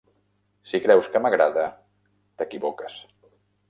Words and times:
Si 0.71 0.79
creus 0.85 1.11
que 1.13 1.23
m'agrada, 1.27 1.69
t'equivoques. 2.43 3.03